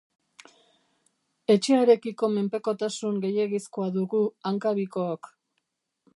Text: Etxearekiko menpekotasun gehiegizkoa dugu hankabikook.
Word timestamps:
Etxearekiko 1.55 2.31
menpekotasun 2.39 3.21
gehiegizkoa 3.27 3.93
dugu 4.01 4.25
hankabikook. 4.53 5.33